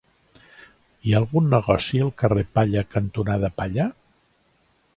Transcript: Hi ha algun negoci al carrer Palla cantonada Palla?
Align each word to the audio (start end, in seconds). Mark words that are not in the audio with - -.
Hi 1.03 1.11
ha 1.11 1.19
algun 1.19 1.49
negoci 1.51 2.01
al 2.05 2.09
carrer 2.21 2.45
Palla 2.59 2.85
cantonada 2.97 3.51
Palla? 3.61 3.87